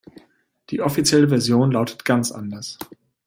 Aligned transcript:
Die 0.71 0.81
offizielle 0.81 1.29
Version 1.29 1.71
lautet 1.71 2.05
ganz 2.05 2.31
anders. 2.31 2.79